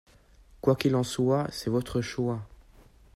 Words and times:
Quoi 0.61 0.75
qu’il 0.77 0.95
en 0.95 1.03
soit, 1.03 1.45
c’est 1.51 1.69
votre 1.69 2.01
choix. 2.01 2.39